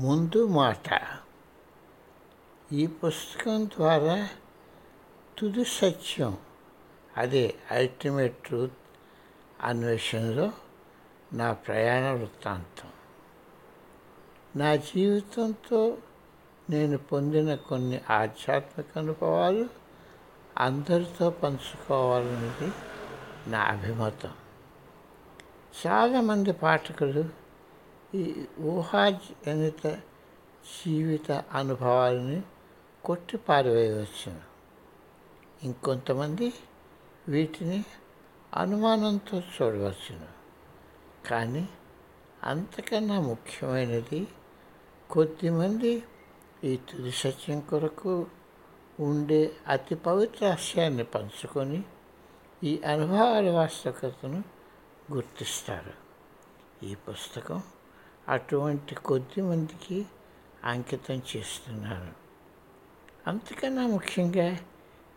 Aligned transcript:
ముందు 0.00 0.46
మాట. 0.46 1.00
ఈ 2.72 2.86
పుస్తకం 2.86 3.66
ద్వారా 3.66 4.28
తుది 5.38 5.64
సత్యం 5.64 6.36
అదే 7.16 7.54
అల్టిమేట్ 7.70 8.42
ట్రూత్ 8.44 8.72
అన్వేషణలో 9.60 10.52
నా 11.32 11.52
ప్రయాణ 11.52 12.12
వృత్తాంతం. 12.12 12.88
నా 14.56 14.76
జీవితంతో 14.76 15.98
నేను 16.70 16.98
పొందిన 16.98 17.54
కొన్ని 17.54 18.00
ఆధ్యాత్మిక 18.10 18.98
అనుభవాలు 18.98 19.68
అందరితో 20.58 21.30
పంచుకోవాలన్నది 21.30 22.72
నా 23.50 23.60
అభిమతం. 23.60 24.32
చాలామంది 25.86 26.52
పాఠకులు 26.52 27.43
ఈ 28.14 28.46
ఊహాజనిత 28.60 29.86
జీవిత 30.84 31.32
అనుభవాలని 31.32 32.42
కొట్టి 33.04 33.36
పారవేయవచ్చును 33.36 34.40
ఇంకొంతమంది 35.62 36.52
వీటిని 37.28 37.84
అనుమానంతో 38.54 39.38
చూడవచ్చును. 39.38 40.28
కానీ 41.28 41.68
అంతకన్నా 42.42 43.20
ముఖ్యమైనది 43.20 44.28
కొద్దిమంది 45.10 46.02
ఈ 46.64 46.76
తుది 46.76 47.12
సత్యం 47.12 47.60
కొరకు 47.60 48.26
ఉండే 49.00 49.56
అతి 49.68 49.94
పవిత్ర 49.94 50.46
రహస్యాన్ని 50.46 51.04
పంచుకొని 51.04 51.82
ఈ 52.64 52.82
అనుభవాల 52.86 53.50
వాస్తవికతను 53.50 54.44
గుర్తిస్తారు. 55.12 56.04
ఈ 56.86 56.94
పుస్తకం 56.94 57.62
అటువంటి 58.28 58.94
కొద్ది 58.94 59.42
మందికి 59.42 60.06
అంకితం 60.64 61.22
చేస్తున్నాను 61.36 62.12
అంతకన్నా 63.26 63.86
ముఖ్యంగా 63.86 64.58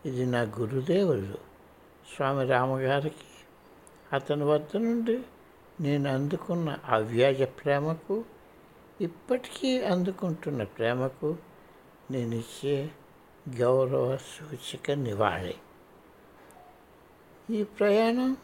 ఇది 0.04 0.26
నా 0.26 0.40
గురుదేవులు 0.42 1.38
స్వామి 2.14 2.46
రామగారికి 2.46 3.26
అతని 4.12 4.44
వద్ద 4.44 4.76
నుండి 4.76 5.22
నేను 5.80 6.10
అందుకున్న 6.10 6.78
అవ్యాజ 6.88 7.42
ప్రేమకు 7.42 8.24
ఇప్పటికీ 9.00 9.82
అందుకుంటున్న 9.82 10.62
ప్రేమకు 10.62 11.36
నేను 12.10 12.34
ఇచ్చే 12.34 12.90
గౌరవ 13.56 14.16
సూచిక 14.16 14.90
నివాళి. 14.90 15.54
ఈ 17.50 17.64
ప్రయాణం 17.64 18.36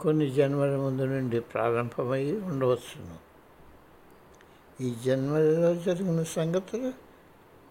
కొన్ని 0.00 0.30
జన్మల 0.30 0.76
ముందు 0.76 1.02
నుండి 1.02 1.40
ప్రారంభమై 1.40 2.32
ఉండవచ్చును. 2.32 3.31
ఈ 4.82 4.94
జన్మలో 5.04 5.74
జరిగిన 5.74 6.22
సంగతులు 6.22 6.92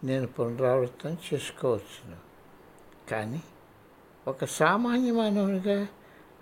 నేను 0.06 0.28
పునరావృతం 0.28 1.18
చేసుకోవచ్చును. 1.34 2.18
కానీ 3.10 3.44
ఒక 4.28 4.46
సామాన్య 4.46 5.12
మానవునిగా 5.12 5.88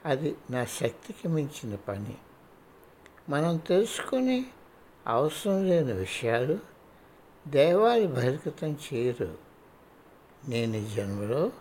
అది 0.06 0.36
నా 0.52 0.66
శక్తికి 0.66 1.28
మించిన 1.28 1.76
పని. 1.76 2.18
మనం 3.30 3.58
తెలుసుకుని 3.58 4.46
అవసరం 5.08 5.70
లేని 5.70 5.94
విషయాలు 5.94 6.60
దైవాలు 7.48 8.08
బహిర్గతం 8.08 8.78
చేయరు. 8.94 9.38
నేను 10.48 10.78
ఈ 10.78 10.86
జన్మలో 10.86 11.52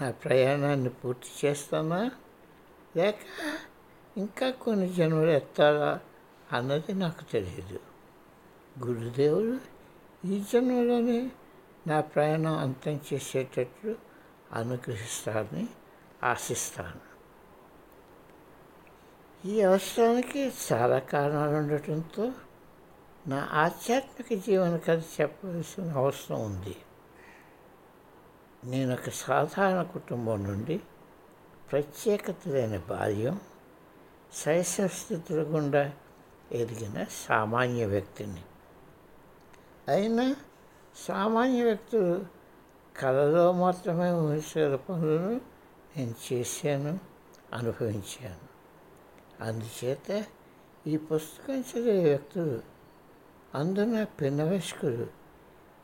నా 0.00 0.10
ప్రయాణాన్ని 0.10 0.88
పూర్తి 0.88 1.46
చేస్తానా? 1.46 2.10
లేక 2.96 3.16
ఇంకా 4.16 4.50
కొన్ని 4.50 4.88
జన్మలు 4.88 5.30
ఎత్తాలా 5.30 6.00
అన్నది 6.52 6.92
నాకు 6.92 7.24
తెలియదు. 7.24 7.87
గురుదేవుడు 8.84 9.58
ఈ 10.26 10.44
జన్మలోనే 10.52 11.30
నా 11.86 12.00
ప్రయాణం 12.00 12.58
అంతం 12.58 13.00
చేసేటట్లు 13.12 13.96
అనుగ్రహిస్తారని 14.52 15.68
ఆశిస్తాను. 16.22 17.08
ఈ 19.48 19.62
అవసరానికి 19.62 20.52
చాలా 20.72 20.98
కారణాలు 20.98 21.56
ఉండటంతో 21.56 22.32
నా 23.26 23.48
ఆధ్యాత్మిక 23.52 24.44
జీవన 24.46 24.76
కథ 24.76 25.02
చెప్పవలసిన 25.20 25.92
అవసరం 25.92 26.44
ఉంది. 26.44 26.76
నేను 28.64 28.94
ఒక 28.94 29.08
సాధారణ 29.10 29.82
కుటుంబం 29.82 30.44
నుండి 30.44 30.80
ప్రత్యేకత 31.72 32.36
లేని 32.46 32.78
బాల్యం 32.78 33.40
శైశవ 34.32 34.86
స్థితుల 34.86 35.42
గుండా 35.42 35.92
ఎదిగిన 36.52 37.04
సామాన్య 37.28 37.86
వ్యక్తిని. 37.86 38.42
అయినా 39.88 40.36
సామాన్య 40.96 41.64
వ్యక్తులు 41.64 42.24
కళలో 43.00 43.52
మాత్రమే 43.52 44.12
ఊహించగల 44.12 44.76
పనులను 44.76 45.40
నేను 45.96 46.14
చేశాను 46.32 46.98
అనుభవించాను. 47.52 48.48
అందుచేత 49.44 50.24
ఈ 50.86 50.96
పుస్తకం 50.96 51.60
చదివే 51.60 52.04
వ్యక్తులు 52.04 52.60
అందున 53.54 54.04
పిన్నవయస్కులు 54.04 55.06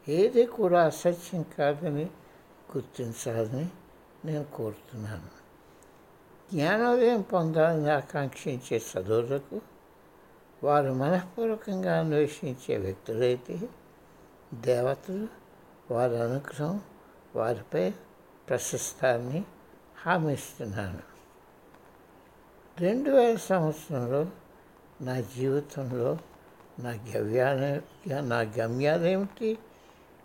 ఏది 0.08 0.46
కూడా 0.46 0.84
అసత్యం 0.84 1.44
కాదని 1.58 2.04
గుర్తించాలని 2.76 3.68
నేను 4.24 4.44
కోరుతున్నాను. 4.44 5.30
జ్ఞానోదయం 6.52 7.20
పొందాలని 7.20 7.90
ఆకాంక్షించే 7.90 8.82
చదువులకు 8.92 9.60
వారు 10.64 10.92
మనఃపూర్వకంగా 10.92 11.98
అన్వేషించే 11.98 12.76
వ్యక్తులైతే 12.76 13.68
దేవతలు 14.60 15.28
వారి 15.90 16.18
అనుగ్రహం 16.18 16.80
వారిపై 17.36 17.90
ప్రశస్తాన్ని 18.48 19.44
హామీ 20.02 20.32
ఇస్తున్నాను 20.32 21.14
రెండు 22.80 23.10
వేల 23.10 23.36
సంవత్సరంలో 23.36 24.26
నా 25.00 25.20
జీవితంలో 25.20 26.18
నా 26.78 26.90
గవ్యాన 26.90 27.80
నా 28.20 28.40
గమ్యాలు 28.40 29.04
ఏమిటి? 29.04 29.58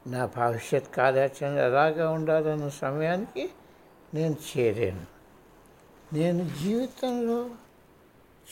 నా 0.07 0.25
భవిష్యత్ 0.25 0.96
కార్యాచరణ 0.96 1.57
ఎలాగా 1.57 2.11
ఉండాలన్న 2.11 2.69
సమయానికి 2.69 3.50
నేను 4.13 4.38
చేరాను. 4.57 5.06
నేను 6.13 6.50
జీవితంలో 6.63 7.50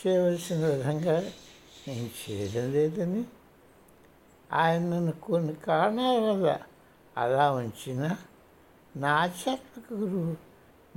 చేయవలసిన 0.08 0.66
విధంగా 0.66 1.32
నేను 1.88 2.10
చేయడం 2.30 2.72
లేదని 2.72 3.26
ఆయనను 4.54 5.12
కొన్ని 5.12 5.54
కారణాల 5.54 6.18
వల్ల 6.20 6.60
అలా 7.18 7.52
ఉంచిన 7.52 8.16
నా 8.96 9.16
ఆధ్యాత్మిక 9.16 9.94
గురువు 9.94 10.36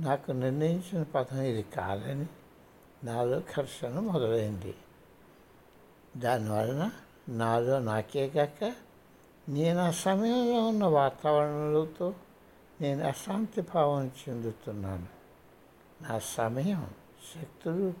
నాకు 0.01 0.31
నిర్ణయించిన 0.31 1.03
పథం 1.03 1.41
ఇది 1.41 1.63
కాదని 1.63 2.25
నాలో 3.03 3.39
ఘర్షణ 3.39 3.99
మొదలైంది. 3.99 4.75
దానివలన 6.17 6.91
నాలో 7.29 7.79
నాకే 7.79 8.29
కాక 8.29 8.73
నేను 9.49 9.79
ఆ 9.79 9.91
సమయంలో 9.91 10.67
ఉన్న 10.67 10.85
వాతావరణంతో 10.85 12.13
నేను 12.81 13.03
అశాంతి 13.03 13.61
భావం 13.61 14.11
చెందుతున్నాను. 14.29 15.07
నా 16.01 16.19
సమయం 16.19 16.89
శక్తులు 17.35 17.93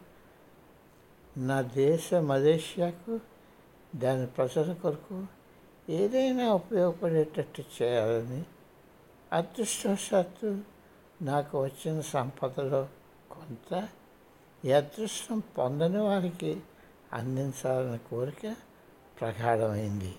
నా 1.37 1.61
దేశ 1.61 2.13
మలేషియాకు 2.13 3.19
దాని 3.95 4.27
ప్రజల 4.27 4.73
కొరకు 4.73 5.25
ఏదైనా 5.91 6.53
ఉపయోగపడేటట్టు 6.53 7.63
చేయాలని 7.81 8.43
అదృష్టవశాత్తు 9.33 10.57
నాకు 11.21 11.63
వచ్చిన 11.63 12.01
సంపదలో 12.01 12.87
కొంత 13.31 13.89
ఈ 14.65 14.71
అదృష్టం 14.71 15.39
పొందని 15.39 15.97
వారికి 15.97 16.61
అందించాలన్న 17.13 17.95
కోరిక 17.95 18.55
ప్రగాఢమైంది. 19.21 20.15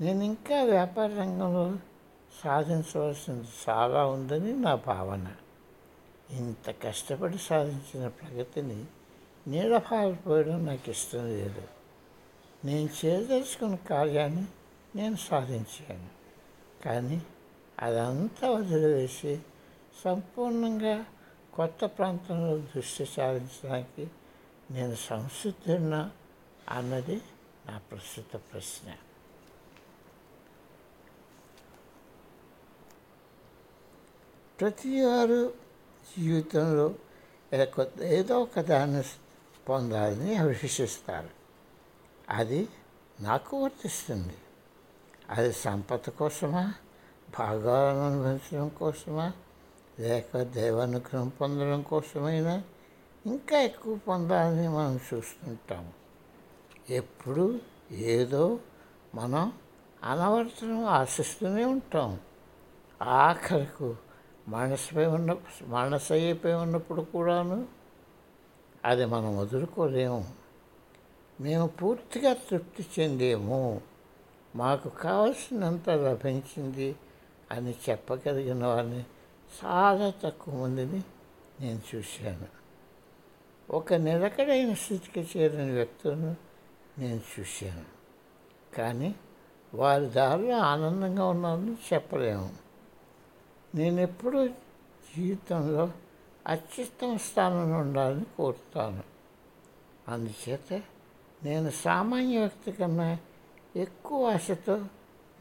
నేను 0.00 0.22
ఇంకా 0.22 0.62
వ్యాపార 0.62 1.06
రంగంలో 1.06 1.76
సాధించవలసింది 2.44 3.48
చాలా 3.68 4.06
ఉందని 4.06 4.52
నా 4.52 4.74
భావన. 4.74 5.32
ఇంత 6.30 6.74
కష్టపడి 6.82 7.38
సాధించిన 7.38 8.08
ప్రగతిని 8.08 8.84
నీడపారిపోయడం 9.46 10.66
నాకు 10.66 10.90
ఇష్టం 10.90 11.24
లేదు. 11.26 11.62
నేను 12.64 12.90
చేయదలుచుకున్న 12.98 13.76
కార్యాన్ని 13.88 14.44
నేను 14.96 15.16
సాధించాను 15.28 16.08
కానీ 16.84 17.18
అదంతా 17.80 18.46
వదిలివేసి 18.50 19.32
సంపూర్ణంగా 20.04 20.96
కొత్త 21.54 21.84
ప్రాంతంలో 21.96 22.52
దృష్టి 22.58 23.06
సాధించడానికి 23.06 24.04
నేను 24.70 24.96
సంసిద్ధున్నా 25.08 26.02
అన్నది 26.68 27.18
నా 27.66 27.74
ప్రస్తుత 27.90 28.36
ప్రశ్న 28.52 28.86
ప్రతి 34.58 34.90
వారు 35.00 35.42
జీవితంలో 36.16 36.88
ఏదో 38.10 38.34
ఒక 38.42 38.60
దాన్ని 38.64 39.02
పొందాలని 39.68 40.32
అభిషిస్తారు 40.36 41.32
అది 42.32 42.68
నాకు 43.20 43.64
వర్తిస్తుంది. 43.64 44.34
అది 45.30 45.52
సంపద 45.52 46.08
కోసమా? 46.08 46.74
భాగాలను 47.38 48.10
అనుభవించడం 48.10 48.68
కోసమా? 48.68 49.32
లేక 50.00 50.42
దైవానుగ్రహం 50.42 51.28
పొందడం 51.28 51.82
కోసమైనా? 51.82 52.62
ఇంకా 53.26 53.60
ఎక్కువ 53.60 53.96
పొందాలని 53.96 54.68
మనం 54.68 55.00
చూస్తుంటాము 55.14 55.92
ఎప్పుడు 56.90 57.60
ఏదో 57.90 58.58
మనం 59.14 59.52
అనవర్తనం 60.04 60.84
ఆశిస్తూనే 60.84 61.64
ఉంటాం. 61.64 62.20
ఆఖరకు 63.02 63.96
మనసుపై 64.48 65.06
ఉన్న 65.06 65.36
మనసయ్యపై 65.66 66.52
ఉన్నప్పుడు 66.52 67.00
కూడాను 67.00 67.66
అది 68.84 69.04
మనం 69.04 69.38
వదులుకోలేము. 69.38 70.41
మేము 71.40 71.66
పూర్తిగా 71.66 72.32
తృప్తి 72.32 72.86
చెందేము 72.98 73.80
మాకు 74.56 74.88
కావలసినంత 74.88 75.90
లభించింది 75.90 76.96
అని 77.50 77.74
చెప్పగలిగిన 77.90 78.66
వారిని 78.66 79.04
చాలా 79.64 80.12
తక్కువ 80.24 80.62
మందిని 80.62 81.02
నేను 81.60 81.80
చూశాను. 81.94 82.62
ఒక 83.70 83.94
నిలకడైన 83.94 84.74
స్థితికి 84.74 85.38
చేరిన 85.38 85.72
వ్యక్తులను 85.72 86.36
నేను 86.98 87.20
చూశాను. 87.40 87.84
కానీ 88.76 89.14
వారి 89.74 90.06
దారిలో 90.06 90.56
ఆనందంగా 90.56 91.26
ఉన్నారని 91.26 91.76
చెప్పలేము. 91.94 92.54
నేను 93.74 94.00
ఎప్పుడూ 94.00 94.48
జీవితంలో 95.16 95.90
అత్యుత్తమ 96.46 97.16
స్థానంలో 97.16 97.78
ఉండాలని 97.78 98.26
కోరుతాను. 98.36 99.02
అందుచేత 100.08 100.82
నేను 101.44 101.70
సామాన్య 101.70 102.38
వ్యక్తి 102.38 102.72
కన్నా 102.72 103.18
ఎక్కువ 103.76 104.30
ఆశతో 104.30 104.84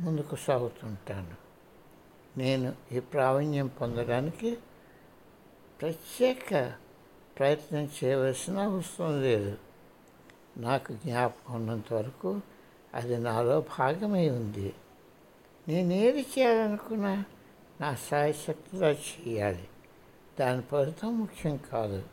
ముందుకు 0.02 0.36
సాగుతుంటాను. 0.36 1.36
నేను 2.38 2.76
ఈ 2.92 3.00
ప్రావీణ్యం 3.00 3.68
పొందడానికి 3.68 4.58
ప్రత్యేక 5.82 6.74
ప్రయత్నం 7.40 7.90
చేయవలసిన 8.04 8.60
అవసరం 8.60 9.22
లేదు. 9.22 9.58
నాకు 10.58 10.94
జ్ఞాపకం 10.94 11.56
ఉన్నంత 11.56 11.94
వరకు 11.94 12.42
అది 12.94 13.18
నాలో 13.18 13.66
భాగమై 13.80 14.30
ఉంది. 14.30 14.74
నేను 15.68 15.94
ఏది 15.94 16.22
చేయాలనుకున్నా 16.22 17.26
నా 17.82 17.96
సాయశక్తిగా 17.96 18.90
చేయాలి. 18.90 19.68
దాని 20.40 20.62
ఫలితం 20.62 21.20
ముఖ్యం 21.20 21.60
కాదు. 21.72 22.04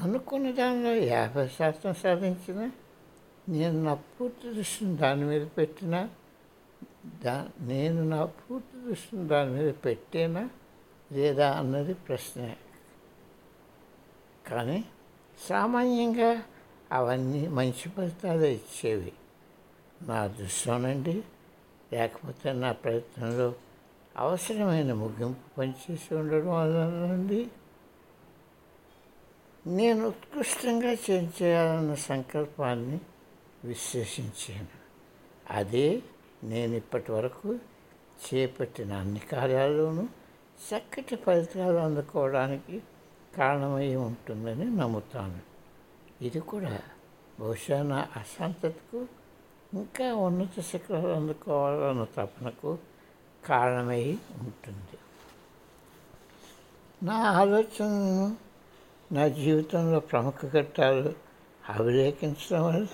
అనుకున్న 0.00 0.50
దానిలో 0.50 0.94
యాభై 0.94 1.48
శాతం 1.48 1.94
సాధించిన 1.94 2.70
నేను 3.48 3.84
నా 3.84 3.94
పూర్తి 3.94 4.54
దృష్టిని 4.54 4.96
దాని 4.96 5.24
మీద 5.24 5.46
పెట్టినా 5.58 6.08
దా 7.24 7.48
నేను 7.60 8.08
నా 8.08 8.24
పూర్తి 8.24 8.88
దృష్టిని 8.88 9.28
దాని 9.28 9.50
మీద 9.50 9.74
పెట్టేనా 9.84 10.50
లేదా 11.12 11.52
అన్నది 11.52 11.94
ప్రశ్నే. 11.94 12.56
కానీ 14.46 14.84
సామాన్యంగా 15.48 16.42
అవన్నీ 16.92 17.48
మంచి 17.48 17.88
ఫలితాలు 17.88 18.44
ఇచ్చేవి. 18.44 19.12
నా 20.02 20.26
దృష్టిలోనండి 20.26 21.22
లేకపోతే 21.92 22.52
నా 22.52 22.72
ప్రయత్నంలో 22.72 23.54
అవసరమైన 24.16 24.92
ముగింపు 24.92 25.56
పనిచేసి 25.58 26.14
ఉండడం 26.14 26.48
వల్ల 26.48 26.76
నేను 29.66 30.08
ఉత్కృష్టంగా 30.08 30.96
చేయాలన్న 31.12 31.94
సంకల్పాన్ని 31.94 33.00
విశ్లేషించాను. 33.64 34.86
అదే 35.50 36.02
నేను 36.44 36.74
ఇప్పటి 36.74 37.12
వరకు 37.12 37.58
చేపట్టిన 38.26 38.92
అన్ని 38.92 39.18
కార్యాల్లోనూ 39.18 40.02
చక్కటి 40.68 41.16
ఫలితాలు 41.16 41.76
అందుకోవడానికి 41.76 42.82
కారణమై 43.36 43.94
ఉంటుందని 43.94 44.76
నమ్ముతాను. 44.76 45.38
ఇది 46.24 46.40
కూడా 46.40 46.80
బహుశా 47.40 47.82
నా 47.82 48.06
అశాంతతకు 48.16 49.06
ఇంకా 49.74 50.14
ఉన్నత 50.14 50.60
శిఖరాలు 50.60 51.08
అందుకోవాలన్న 51.08 52.04
తపనకు 52.04 52.78
కారణమై 53.46 54.18
ఉంటుంది. 54.38 54.98
నా 57.02 57.14
ఆలోచనను 57.14 58.45
నా 59.12 59.28
జీవితంలో 59.28 60.00
ప్రముఖ 60.00 60.46
ఘట్టాలు 60.52 61.12
అభిలేఖించడం 61.68 62.66
వల్ల 62.66 62.86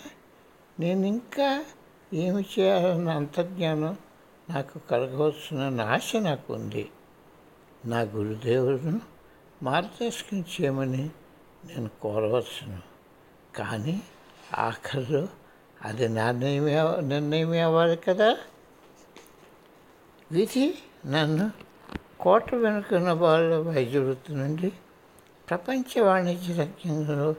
నేను 0.80 1.06
ఇంకా 1.06 1.64
ఏమి 2.14 2.44
చేయాలన్న 2.58 3.10
అంతర్జ్ఞానం 3.10 3.96
నాకు 4.50 4.78
కలగవచ్చునన్న 4.78 5.80
ఆశ 5.80 6.16
నాకు 6.16 6.54
ఉంది. 6.54 6.90
నా 7.84 8.00
గురుదేవులను 8.00 9.00
మార్గదర్శకం 9.62 10.40
చేయమని 10.40 11.10
నేను 11.64 11.90
కోరవచ్చును. 12.02 12.78
కానీ 13.54 14.02
ఆఖరిలో 14.54 15.28
అది 15.82 16.08
నిర్ణయమే 16.08 17.00
నిర్ణయమే 17.00 17.60
అవ్వాలి 17.60 17.96
కదా? 17.96 18.36
విధి 20.32 20.78
నన్ను 21.06 21.50
కోట 22.20 22.54
వెనుకున్న 22.54 23.12
వాళ్ళ 23.12 23.56
వైద్య 23.56 23.98
వృత్తి 23.98 24.32
నుండి 24.32 24.72
ప్రపంచ 25.50 26.00
వాణిజ్య 26.00 26.54
రంగంలో 26.54 27.34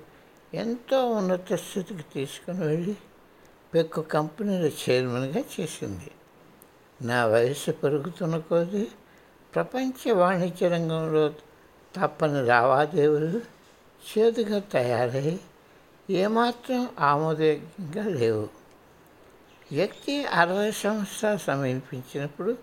ఎంతో 0.53 1.09
ఉన్నత 1.09 1.53
స్థితికి 1.53 2.05
తీసుకుని 2.13 2.65
వెళ్ళి 2.65 2.97
పెక్కు 3.73 4.01
కంపెనీల 4.01 4.71
చైర్మన్గా 4.89 5.43
చేసింది. 5.59 6.11
నా 7.01 7.25
వయసు 7.25 7.71
పెరుగుతున్న 7.71 8.37
కొద్దీ 8.37 8.87
ప్రపంచ 9.55 10.11
వాణిజ్య 10.11 10.67
రంగంలో 10.67 11.29
తప్పని 12.01 12.45
లావాదేవీలు 12.45 13.41
చేదుగా 14.09 14.59
తయారై 14.59 15.39
ఏమాత్రం 16.09 16.89
ఆమోదయోగ్యంగా 16.99 18.19
లేవు. 18.19 18.49
వ్యక్తి 19.71 20.25
అరవై 20.25 20.71
సంవత్సరాలు 20.71 21.37
సమీపించినప్పుడు 21.37 22.57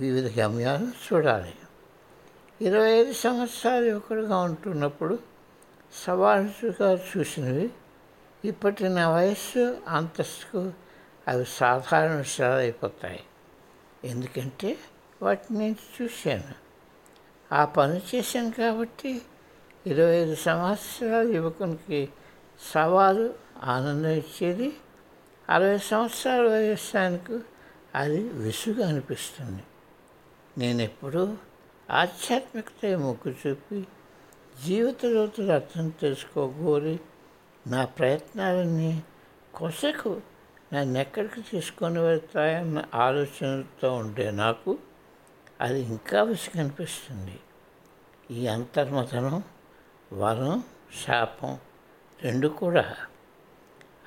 వివిధ 0.00 0.40
గమ్యాలను 0.40 0.92
చూడాలి. 1.12 1.54
ఇరవై 2.62 2.90
ఐదు 2.90 3.12
సంవత్సరాలు 3.12 3.84
యువకుడుగా 3.84 4.36
ఉంటున్నప్పుడు 4.36 5.18
సవాలుగా 6.04 6.94
చూసినవి. 6.94 7.70
ఇప్పటి 8.44 8.88
నా 8.88 9.10
వయస్సు 9.10 9.76
అంతస్తుకు 9.88 10.72
అవి 11.28 11.44
సాధారణ 11.44 12.10
విషయాలు 12.10 12.54
అయిపోతాయి. 12.54 13.20
ఎందుకంటే 14.04 14.78
వాటిని 15.22 15.58
నేను 15.58 16.02
చూశాను. 16.02 16.54
ఆ 17.54 17.64
పని 17.64 18.00
చేశాను 18.14 18.50
కాబట్టి 18.50 19.22
ఇరవై 19.86 20.16
ఐదు 20.16 20.34
సంవత్సరాల 20.34 21.28
యువకునికి 21.28 22.08
సవాలు 22.74 23.34
ఆనందం 23.62 24.08
ఇచ్చేది. 24.08 24.76
అరవై 25.50 25.78
సంవత్సరాల 25.78 26.48
వయస్సానికి 26.48 27.38
అది 27.94 28.28
విసుగు 28.28 28.82
అనిపిస్తుంది. 28.82 29.62
నేను 30.58 30.82
ఎప్పుడూ 30.82 31.36
ఆధ్యాత్మికత 31.92 32.86
మొగ్గు 32.86 33.34
చూపి 33.46 33.86
జీవిత 34.66 35.06
లోతులు 35.06 35.52
అర్థం 35.52 35.88
తెలుసుకోగోరి 35.88 36.98
నా 37.66 37.84
ప్రయత్నాలన్నీ 37.84 39.02
కొసకు 39.54 40.20
నన్ను 40.72 40.98
ఎక్కడికి 40.98 41.40
తీసుకొని 41.40 41.98
వెళ్తాయన్న 41.98 42.84
ఆలోచనతో 42.94 43.94
ఉండే 43.94 44.30
నాకు 44.30 44.78
అది 45.60 45.80
ఇంకా 45.80 46.22
విసుగనిపిస్తుంది 46.22 47.40
ఈ 48.30 48.46
అంతర్మతనం 48.46 49.42
వరం 50.12 50.62
శాపం 51.04 51.58
రెండు 52.22 52.48
కూడా. 52.48 52.96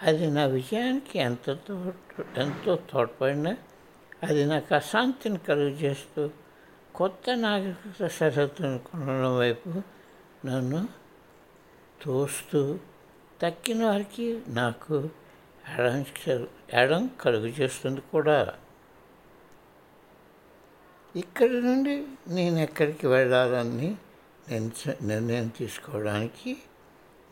అది 0.03 0.31
నా 0.31 0.45
విజయానికి 0.45 1.19
ఎంత 1.19 1.49
ఎంతో 2.37 2.75
తోడ్పడినా 2.75 3.57
అది 4.23 4.45
నాకు 4.45 4.75
అశాంతిని 4.75 5.37
కలుగజేస్తూ 5.37 6.29
కొత్త 6.95 7.29
నాగరికత 7.29 8.07
సరిహద్దును 8.07 8.79
కొనడం 8.79 9.37
వైపు 9.37 9.69
నన్ను 10.45 10.87
తోస్తూ 12.01 12.79
తక్కిన 13.41 13.85
వారికి 13.85 14.41
నాకు 14.47 15.09
ఎడం 15.79 16.05
ఎడం 16.73 17.09
కలుగు 17.21 17.45
చేస్తుంది 17.45 18.01
కూడా. 18.01 18.53
ఇక్కడి 21.15 21.61
నుండి 21.61 22.07
నేను 22.27 22.57
ఎక్కడికి 22.57 23.07
వెళ్ళాలని 23.07 23.95
నిర్ణయం 25.01 25.47
తీసుకోవడానికి 25.47 26.57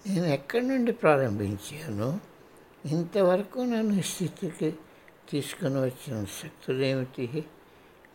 నేను 0.08 0.26
ఎక్కడి 0.26 0.68
నుండి 0.68 0.92
ప్రారంభించాను? 0.92 2.20
ఇంతవరకు 2.86 3.60
నన్ను 3.60 3.94
ఈ 3.94 4.02
స్థితికి 4.02 4.76
తీసుకుని 5.30 5.80
వచ్చిన 5.82 6.26
శక్తులు 6.26 6.84
ఏమిటి? 6.84 7.46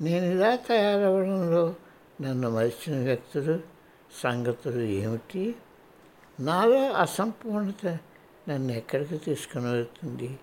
నేను 0.01 0.25
ఇలా 0.25 0.57
తయారవడంలో 0.57 1.75
నన్ను 2.21 2.51
మరిచిన 2.51 3.05
వ్యక్తులు 3.05 3.61
సంగతులు 4.23 4.83
ఏమిటి? 4.83 5.57
నాలో 6.41 6.93
అసంపూర్ణత 6.93 7.99
నన్ను 8.49 8.73
ఎక్కడికి 8.73 9.17
తీసుకుని 9.17 9.71
వెళ్తుంది? 9.71 10.39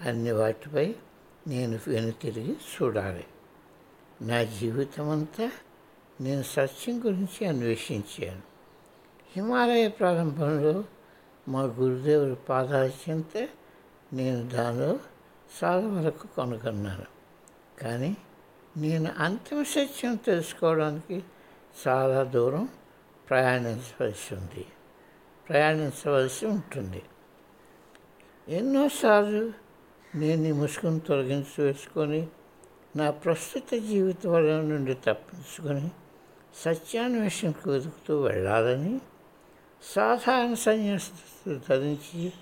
అన్ని 0.00 0.32
వాటిపై 0.32 0.94
నేను 1.48 1.78
వెనుతిరిగి 1.86 2.52
చూడాలి. 2.52 3.24
నా 4.22 4.42
జీవితం 4.42 5.08
అంతా 5.08 5.50
నేను 6.20 6.42
సత్యం 6.42 6.98
గురించి 7.06 7.46
అన్వేషించాను. 7.46 8.42
హిమాలయ 9.36 9.88
ప్రారంభంలో 9.88 10.84
మా 11.48 11.62
గురుదేవుడి 11.62 12.34
పాదాల 12.34 12.90
చింత 13.10 13.48
నేను 14.12 14.48
దానిలో 14.48 14.98
చాలా 15.64 15.86
వరకు 15.86 16.28
కనుగొన్నాను. 16.36 17.04
కానీ 17.82 18.16
నేను 18.80 19.12
అంతిమ 19.18 19.62
సత్యం 19.62 20.16
తెలుసుకోవడానికి 20.16 21.22
చాలా 21.88 22.22
దూరం 22.22 22.68
ప్రయాణించవలసి 23.30 24.34
ఉంది. 24.34 24.66
ప్రయాణించవలసి 25.48 26.46
ఉంటుంది. 26.46 27.02
ఎన్నోసార్లు 28.48 29.52
నేను 30.14 30.48
ఈ 30.48 30.52
ముసుగును 30.52 31.00
తొలగించి 31.00 31.64
వేసుకొని 31.64 32.26
నా 32.96 33.10
ప్రస్తుత 33.10 33.74
జీవిత 33.74 34.26
వలయం 34.26 34.68
నుండి 34.68 34.94
తప్పించుకొని 34.94 35.90
సత్యాన్వేషణకు 36.56 37.70
వెతుకుతూ 37.70 38.22
వెళ్ళాలని 38.22 39.00
సాధారణ 39.94 40.54
సన్యాసి 40.54 41.60
ధరించి 41.70 42.32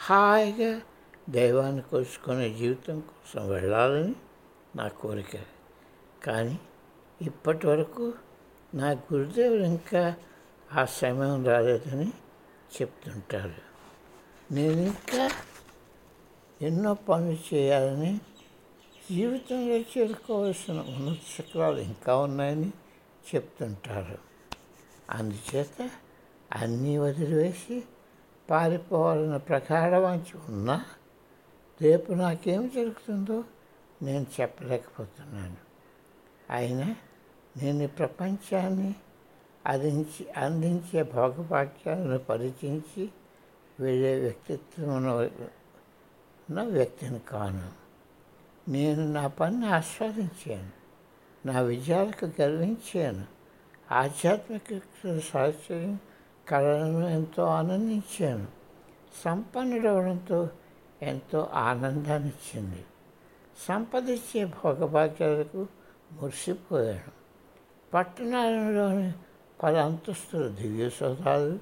హాయిగా 0.00 0.80
దైవాన్ని 1.28 1.82
కోసుకునే 1.82 2.50
జీవితం 2.50 3.00
కోసం 3.00 3.48
వెళ్ళాలని 3.48 4.14
నా 4.76 4.88
కోరిక. 4.88 5.57
కానీ 6.28 6.56
ఇప్పటి 7.22 7.66
వరకు 7.66 8.12
నా 8.74 8.88
గురుదేవులు 8.90 9.64
ఇంకా 9.64 10.02
ఆ 10.72 10.84
సమయం 10.84 11.44
రాలేదని 11.44 12.08
చెప్తుంటారు 12.74 13.60
నేను 14.54 14.80
ఇంకా 14.80 15.30
ఎన్నో 16.62 16.94
పనులు 16.94 17.54
చేయాలని 17.54 18.12
జీవితంలో 19.10 19.76
చేరుకోవాల్సిన 19.92 20.78
ఉన్నత 20.80 21.22
శిఖరాలు 21.36 21.78
ఇంకా 21.78 22.16
ఉన్నాయని 22.16 22.70
చెప్తుంటారు 23.28 24.18
అందుచేత 25.10 25.90
అన్నీ 26.52 26.98
వదిలివేసి 26.98 27.84
పారిపోవాలన్న 28.50 29.36
ప్రకార 29.36 29.98
వంచి 29.98 30.34
ఉన్నా 30.48 30.76
రేపు 31.80 32.12
నాకేం 32.12 32.62
జరుగుతుందో 32.68 33.38
నేను 34.02 34.26
చెప్పలేకపోతున్నాను. 34.40 35.67
అయినా 36.50 36.94
నేను 37.56 37.88
ప్రపంచాన్ని 37.88 38.94
అందించి 39.66 40.32
అందించే 40.36 41.02
భోగభాగ్యాలను 41.02 42.18
పరిచయించి 42.18 43.10
వెళ్ళే 43.80 44.20
వ్యక్తిత్వం 44.20 45.06
ఉన్న 46.48 46.62
వ్యక్తిని 46.62 47.18
కాను. 47.18 47.72
నేను 48.68 49.12
నా 49.12 49.26
పనిని 49.26 49.66
ఆస్వాదించాను 49.66 50.70
నా 51.46 51.60
విజయాలకు 51.60 52.26
గర్వించాను 52.40 53.26
ఆధ్యాత్మిక 53.90 54.80
సాహచర్యం 55.32 56.00
కళలను 56.48 57.08
ఎంతో 57.08 57.44
ఆనందించాను 57.44 58.46
సంపన్నుడవడంతో 59.24 60.48
ఎంతో 61.02 61.48
ఆనందాన్ని 61.52 62.28
ఇచ్చింది 62.28 62.84
భోగభాగ్యాలకు 64.44 65.66
మురిసిపోయాను 66.12 67.18
పట్టణాలలోని 67.94 69.12
పలు 69.62 69.76
అంతస్తుల 69.76 70.48
దివ్య 70.48 70.90
సోదాలు. 70.90 71.58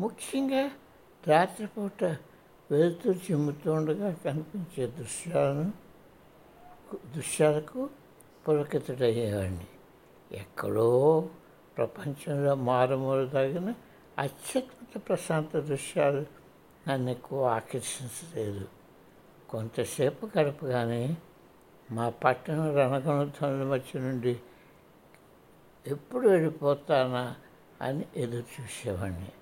ముఖ్యంగా 0.00 0.70
రాత్రిపూట 1.26 2.04
వెలుతురు 2.70 3.32
చిమ్ముతుండగా 3.32 4.12
కనిపించే 4.12 4.86
దృశ్యాలను 4.86 5.72
దృశ్యాలకు 7.16 7.90
పులకితుడయ్యేవాడిని. 8.48 9.66
ఎక్కడో 10.32 11.28
ప్రపంచంలో 11.76 12.54
మారుమూల 12.54 13.26
తగిన 13.26 13.74
అత్యద్భుత 14.18 15.08
ప్రశాంత 15.08 15.56
దృశ్యాలు 15.58 16.26
నన్ను 16.88 17.10
ఎక్కువ 17.10 17.46
ఆకర్షించలేదు. 17.46 18.68
కొంతసేపు 19.50 20.28
గడపగానే 20.38 21.16
మా 21.90 22.08
పట్టణ 22.08 22.54
రణగణధ్వనుల 22.54 23.66
మధ్య 23.68 24.00
నుండి 24.00 24.40
ఎప్పుడు 25.86 26.28
వెళ్ళిపోతానా 26.28 27.36
అని 27.80 28.04
ఎదురు 28.16 28.44
చూసేవాడిని. 28.60 29.32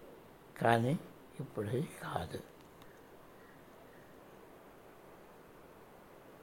కానీ 0.62 0.98
ఇప్పుడు 1.40 1.66
అది 1.66 1.88
కాదు. 2.02 2.40